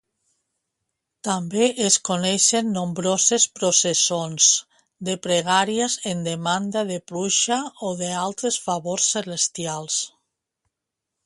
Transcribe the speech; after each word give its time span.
També 1.25 1.65
es 1.87 1.97
coneixen 2.09 2.71
nombroses 2.77 3.45
processons 3.59 4.47
de 5.11 5.17
pregàries 5.27 5.99
en 6.15 6.25
demanda 6.31 6.85
de 6.93 6.99
pluja 7.13 7.61
o 7.91 7.95
d'altres 8.03 8.59
favors 8.71 9.13
celestials. 9.19 10.01